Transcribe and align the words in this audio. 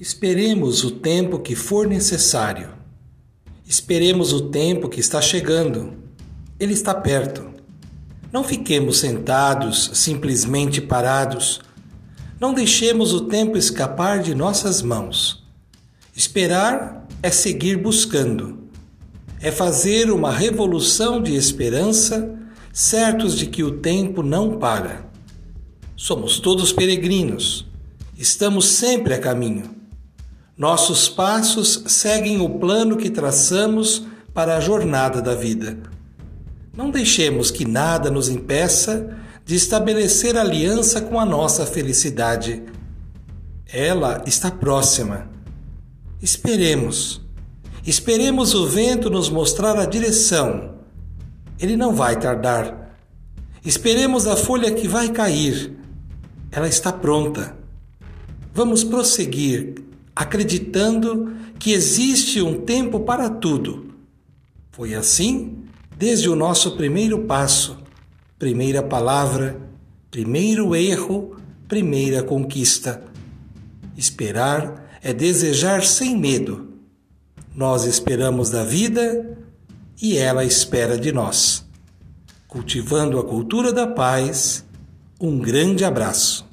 Esperemos 0.00 0.82
o 0.82 0.90
tempo 0.90 1.38
que 1.38 1.54
for 1.54 1.86
necessário. 1.86 2.70
Esperemos 3.64 4.32
o 4.32 4.48
tempo 4.48 4.88
que 4.88 4.98
está 4.98 5.22
chegando. 5.22 5.94
Ele 6.58 6.72
está 6.72 6.92
perto. 6.92 7.54
Não 8.32 8.42
fiquemos 8.42 8.98
sentados, 8.98 9.92
simplesmente 9.94 10.80
parados. 10.80 11.60
Não 12.40 12.52
deixemos 12.52 13.14
o 13.14 13.26
tempo 13.26 13.56
escapar 13.56 14.20
de 14.20 14.34
nossas 14.34 14.82
mãos. 14.82 15.44
Esperar 16.14 17.06
é 17.22 17.30
seguir 17.30 17.76
buscando. 17.76 18.64
É 19.40 19.52
fazer 19.52 20.10
uma 20.10 20.32
revolução 20.32 21.22
de 21.22 21.36
esperança, 21.36 22.36
certos 22.72 23.36
de 23.36 23.46
que 23.46 23.62
o 23.62 23.78
tempo 23.78 24.24
não 24.24 24.58
para. 24.58 25.08
Somos 25.94 26.40
todos 26.40 26.72
peregrinos. 26.72 27.64
Estamos 28.18 28.66
sempre 28.66 29.14
a 29.14 29.18
caminho. 29.20 29.83
Nossos 30.56 31.08
passos 31.08 31.82
seguem 31.88 32.40
o 32.40 32.48
plano 32.48 32.96
que 32.96 33.10
traçamos 33.10 34.06
para 34.32 34.56
a 34.56 34.60
jornada 34.60 35.20
da 35.20 35.34
vida. 35.34 35.76
Não 36.76 36.90
deixemos 36.90 37.50
que 37.50 37.64
nada 37.64 38.08
nos 38.08 38.28
impeça 38.28 39.16
de 39.44 39.56
estabelecer 39.56 40.36
aliança 40.36 41.00
com 41.00 41.18
a 41.18 41.24
nossa 41.24 41.66
felicidade. 41.66 42.62
Ela 43.66 44.22
está 44.26 44.48
próxima. 44.48 45.28
Esperemos. 46.22 47.20
Esperemos 47.84 48.54
o 48.54 48.66
vento 48.68 49.10
nos 49.10 49.28
mostrar 49.28 49.76
a 49.76 49.84
direção. 49.84 50.76
Ele 51.58 51.76
não 51.76 51.92
vai 51.92 52.18
tardar. 52.18 52.96
Esperemos 53.64 54.28
a 54.28 54.36
folha 54.36 54.72
que 54.72 54.86
vai 54.86 55.08
cair. 55.08 55.76
Ela 56.52 56.68
está 56.68 56.92
pronta. 56.92 57.56
Vamos 58.54 58.84
prosseguir 58.84 59.82
acreditando 60.14 61.34
que 61.58 61.72
existe 61.72 62.40
um 62.40 62.60
tempo 62.60 63.00
para 63.00 63.28
tudo. 63.28 63.94
Foi 64.70 64.94
assim 64.94 65.64
desde 65.96 66.28
o 66.28 66.36
nosso 66.36 66.76
primeiro 66.76 67.20
passo, 67.20 67.78
primeira 68.38 68.82
palavra, 68.82 69.60
primeiro 70.10 70.74
erro, 70.74 71.36
primeira 71.68 72.22
conquista. 72.22 73.02
Esperar 73.96 74.98
é 75.02 75.12
desejar 75.12 75.84
sem 75.84 76.16
medo. 76.16 76.74
Nós 77.54 77.84
esperamos 77.84 78.50
da 78.50 78.64
vida 78.64 79.38
e 80.00 80.16
ela 80.16 80.44
espera 80.44 80.98
de 80.98 81.12
nós. 81.12 81.64
Cultivando 82.48 83.18
a 83.18 83.24
cultura 83.24 83.72
da 83.72 83.86
paz, 83.86 84.64
um 85.20 85.38
grande 85.38 85.84
abraço. 85.84 86.44